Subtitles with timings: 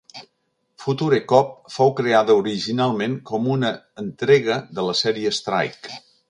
[0.83, 3.71] "Future Cop" fou creada originalment com una
[4.05, 6.01] entrega de la sèrie "Strike".